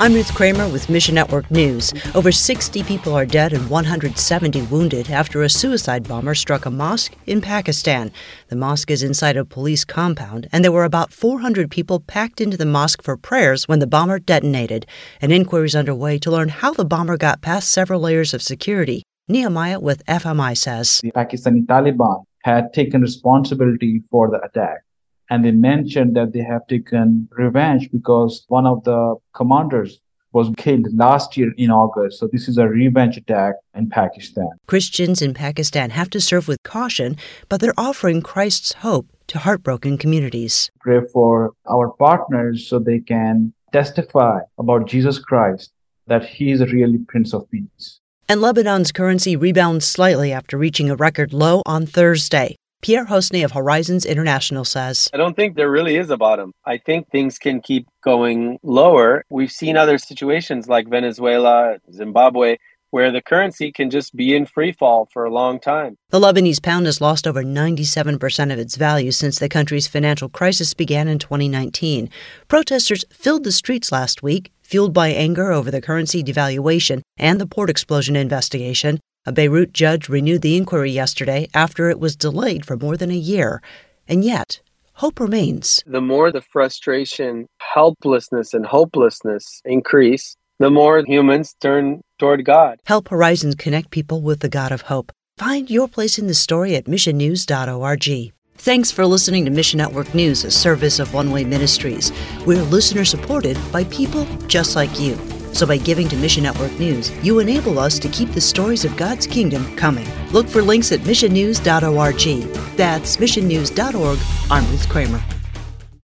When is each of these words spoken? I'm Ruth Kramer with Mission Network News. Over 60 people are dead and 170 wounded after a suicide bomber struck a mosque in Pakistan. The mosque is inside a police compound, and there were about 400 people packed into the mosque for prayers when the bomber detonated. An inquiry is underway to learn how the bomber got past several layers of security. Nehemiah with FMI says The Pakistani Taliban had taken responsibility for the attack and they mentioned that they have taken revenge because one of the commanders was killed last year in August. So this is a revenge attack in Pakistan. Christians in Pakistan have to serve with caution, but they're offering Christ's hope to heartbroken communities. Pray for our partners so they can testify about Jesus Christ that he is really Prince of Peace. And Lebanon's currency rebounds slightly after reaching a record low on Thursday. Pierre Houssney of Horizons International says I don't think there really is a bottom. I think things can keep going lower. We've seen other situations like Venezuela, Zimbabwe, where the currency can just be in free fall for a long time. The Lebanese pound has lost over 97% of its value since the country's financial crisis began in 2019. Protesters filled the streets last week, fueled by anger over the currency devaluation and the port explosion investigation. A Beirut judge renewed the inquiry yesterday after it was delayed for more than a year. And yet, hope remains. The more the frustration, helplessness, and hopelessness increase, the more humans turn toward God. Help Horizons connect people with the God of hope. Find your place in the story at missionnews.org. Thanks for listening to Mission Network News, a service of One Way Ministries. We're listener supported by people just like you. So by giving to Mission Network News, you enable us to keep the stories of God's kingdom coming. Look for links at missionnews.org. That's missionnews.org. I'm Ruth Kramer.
I'm 0.00 0.14
Ruth 0.14 0.32
Kramer 0.32 0.68
with 0.68 0.88
Mission 0.88 1.16
Network 1.16 1.50
News. 1.50 1.92
Over 2.14 2.30
60 2.30 2.84
people 2.84 3.14
are 3.14 3.26
dead 3.26 3.52
and 3.52 3.68
170 3.68 4.62
wounded 4.62 5.10
after 5.10 5.42
a 5.42 5.48
suicide 5.48 6.06
bomber 6.06 6.36
struck 6.36 6.66
a 6.66 6.70
mosque 6.70 7.16
in 7.26 7.40
Pakistan. 7.40 8.12
The 8.46 8.54
mosque 8.54 8.92
is 8.92 9.02
inside 9.02 9.36
a 9.36 9.44
police 9.44 9.84
compound, 9.84 10.48
and 10.52 10.62
there 10.62 10.70
were 10.70 10.84
about 10.84 11.12
400 11.12 11.68
people 11.68 11.98
packed 11.98 12.40
into 12.40 12.56
the 12.56 12.64
mosque 12.64 13.02
for 13.02 13.16
prayers 13.16 13.66
when 13.66 13.80
the 13.80 13.88
bomber 13.88 14.20
detonated. 14.20 14.86
An 15.20 15.32
inquiry 15.32 15.66
is 15.66 15.74
underway 15.74 16.16
to 16.20 16.30
learn 16.30 16.50
how 16.50 16.72
the 16.72 16.84
bomber 16.84 17.16
got 17.16 17.42
past 17.42 17.68
several 17.68 18.00
layers 18.00 18.32
of 18.32 18.40
security. 18.40 19.02
Nehemiah 19.26 19.80
with 19.80 20.06
FMI 20.06 20.56
says 20.56 21.00
The 21.02 21.10
Pakistani 21.10 21.66
Taliban 21.66 22.22
had 22.44 22.72
taken 22.72 23.02
responsibility 23.02 24.04
for 24.12 24.30
the 24.30 24.40
attack 24.44 24.84
and 25.30 25.44
they 25.44 25.50
mentioned 25.50 26.16
that 26.16 26.32
they 26.32 26.40
have 26.40 26.66
taken 26.66 27.28
revenge 27.32 27.90
because 27.90 28.44
one 28.48 28.66
of 28.66 28.84
the 28.84 29.16
commanders 29.34 30.00
was 30.32 30.50
killed 30.56 30.86
last 30.94 31.36
year 31.36 31.52
in 31.56 31.70
August. 31.70 32.18
So 32.18 32.28
this 32.30 32.48
is 32.48 32.58
a 32.58 32.68
revenge 32.68 33.16
attack 33.16 33.54
in 33.74 33.88
Pakistan. 33.88 34.50
Christians 34.66 35.22
in 35.22 35.34
Pakistan 35.34 35.90
have 35.90 36.10
to 36.10 36.20
serve 36.20 36.48
with 36.48 36.62
caution, 36.62 37.16
but 37.48 37.60
they're 37.60 37.78
offering 37.78 38.20
Christ's 38.20 38.74
hope 38.74 39.06
to 39.28 39.38
heartbroken 39.38 39.96
communities. 39.98 40.70
Pray 40.80 41.00
for 41.12 41.52
our 41.70 41.90
partners 41.90 42.66
so 42.68 42.78
they 42.78 43.00
can 43.00 43.52
testify 43.72 44.40
about 44.58 44.86
Jesus 44.86 45.18
Christ 45.18 45.72
that 46.06 46.24
he 46.24 46.50
is 46.50 46.60
really 46.72 46.98
Prince 47.08 47.34
of 47.34 47.50
Peace. 47.50 48.00
And 48.28 48.40
Lebanon's 48.40 48.92
currency 48.92 49.36
rebounds 49.36 49.86
slightly 49.86 50.32
after 50.32 50.58
reaching 50.58 50.90
a 50.90 50.96
record 50.96 51.32
low 51.32 51.62
on 51.64 51.86
Thursday. 51.86 52.56
Pierre 52.80 53.06
Houssney 53.06 53.44
of 53.44 53.52
Horizons 53.52 54.06
International 54.06 54.64
says 54.64 55.10
I 55.12 55.16
don't 55.16 55.34
think 55.34 55.56
there 55.56 55.70
really 55.70 55.96
is 55.96 56.10
a 56.10 56.16
bottom. 56.16 56.52
I 56.64 56.78
think 56.78 57.10
things 57.10 57.36
can 57.36 57.60
keep 57.60 57.88
going 58.04 58.58
lower. 58.62 59.24
We've 59.30 59.50
seen 59.50 59.76
other 59.76 59.98
situations 59.98 60.68
like 60.68 60.88
Venezuela, 60.88 61.78
Zimbabwe, 61.92 62.58
where 62.90 63.10
the 63.10 63.20
currency 63.20 63.72
can 63.72 63.90
just 63.90 64.14
be 64.14 64.34
in 64.34 64.46
free 64.46 64.72
fall 64.72 65.08
for 65.12 65.24
a 65.24 65.30
long 65.30 65.58
time. 65.58 65.96
The 66.10 66.20
Lebanese 66.20 66.62
pound 66.62 66.86
has 66.86 67.00
lost 67.00 67.26
over 67.26 67.42
97% 67.42 68.52
of 68.52 68.58
its 68.58 68.76
value 68.76 69.10
since 69.10 69.38
the 69.38 69.48
country's 69.48 69.88
financial 69.88 70.28
crisis 70.28 70.72
began 70.72 71.08
in 71.08 71.18
2019. 71.18 72.08
Protesters 72.46 73.04
filled 73.10 73.42
the 73.42 73.52
streets 73.52 73.90
last 73.90 74.22
week, 74.22 74.52
fueled 74.62 74.94
by 74.94 75.08
anger 75.08 75.50
over 75.50 75.70
the 75.70 75.82
currency 75.82 76.22
devaluation 76.22 77.02
and 77.16 77.40
the 77.40 77.46
port 77.46 77.68
explosion 77.70 78.14
investigation. 78.14 79.00
A 79.26 79.32
Beirut 79.32 79.72
judge 79.72 80.08
renewed 80.08 80.42
the 80.42 80.56
inquiry 80.56 80.90
yesterday 80.90 81.48
after 81.52 81.90
it 81.90 82.00
was 82.00 82.16
delayed 82.16 82.64
for 82.64 82.76
more 82.76 82.96
than 82.96 83.10
a 83.10 83.14
year. 83.14 83.60
And 84.06 84.24
yet, 84.24 84.60
hope 84.94 85.20
remains. 85.20 85.82
The 85.86 86.00
more 86.00 86.32
the 86.32 86.40
frustration, 86.40 87.46
helplessness, 87.60 88.54
and 88.54 88.64
hopelessness 88.64 89.60
increase, 89.64 90.36
the 90.58 90.70
more 90.70 91.04
humans 91.06 91.54
turn 91.60 92.00
toward 92.18 92.44
God. 92.44 92.80
Help 92.86 93.08
Horizons 93.08 93.54
connect 93.54 93.90
people 93.90 94.22
with 94.22 94.40
the 94.40 94.48
God 94.48 94.72
of 94.72 94.82
hope. 94.82 95.12
Find 95.36 95.70
your 95.70 95.88
place 95.88 96.18
in 96.18 96.26
the 96.26 96.34
story 96.34 96.74
at 96.74 96.86
missionnews.org. 96.86 98.32
Thanks 98.56 98.90
for 98.90 99.06
listening 99.06 99.44
to 99.44 99.52
Mission 99.52 99.78
Network 99.78 100.12
News, 100.14 100.44
a 100.44 100.50
service 100.50 100.98
of 100.98 101.14
One 101.14 101.30
Way 101.30 101.44
Ministries. 101.44 102.10
We're 102.44 102.62
listener 102.62 103.04
supported 103.04 103.56
by 103.70 103.84
people 103.84 104.26
just 104.48 104.74
like 104.74 104.98
you. 104.98 105.16
So 105.58 105.66
by 105.66 105.76
giving 105.76 106.08
to 106.10 106.16
Mission 106.16 106.44
Network 106.44 106.70
News, 106.78 107.10
you 107.24 107.40
enable 107.40 107.80
us 107.80 107.98
to 107.98 108.08
keep 108.10 108.30
the 108.30 108.40
stories 108.40 108.84
of 108.84 108.96
God's 108.96 109.26
kingdom 109.26 109.74
coming. 109.74 110.06
Look 110.30 110.46
for 110.46 110.62
links 110.62 110.92
at 110.92 111.00
missionnews.org. 111.00 112.76
That's 112.76 113.16
missionnews.org. 113.16 114.18
I'm 114.52 114.70
Ruth 114.70 114.88
Kramer. 114.88 115.20